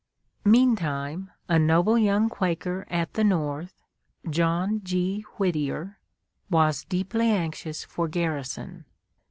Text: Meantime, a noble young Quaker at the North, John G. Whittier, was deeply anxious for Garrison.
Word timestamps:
Meantime, 0.45 1.29
a 1.47 1.59
noble 1.59 1.95
young 1.95 2.27
Quaker 2.27 2.87
at 2.89 3.13
the 3.13 3.23
North, 3.23 3.83
John 4.27 4.81
G. 4.83 5.23
Whittier, 5.37 5.99
was 6.49 6.85
deeply 6.85 7.29
anxious 7.29 7.83
for 7.83 8.07
Garrison. 8.07 8.85